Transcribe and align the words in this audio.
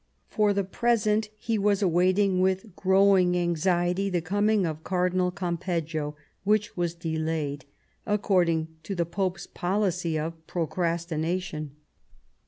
For 0.27 0.51
the 0.51 0.63
present 0.63 1.29
he 1.37 1.59
was 1.59 1.83
awaiting 1.83 2.39
with 2.41 2.75
growing 2.75 3.37
anxiety 3.37 4.09
the 4.09 4.19
coming 4.19 4.65
of 4.65 4.83
Cardinal 4.83 5.29
Campeggio, 5.29 6.15
which 6.43 6.75
was 6.75 6.95
delayed, 6.95 7.65
according 8.07 8.69
to 8.81 8.95
the 8.95 9.05
Pope's 9.05 9.45
policy 9.45 10.17
of 10.17 10.33
procrastination. 10.47 11.75